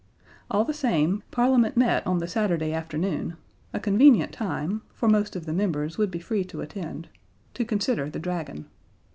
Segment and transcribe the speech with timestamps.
[0.49, 3.37] All the same, Parliament met on the Saturday afternoon,
[3.71, 7.07] a convenient time, for most of the Members would be free to attend,
[7.53, 8.65] to consider the Dragon.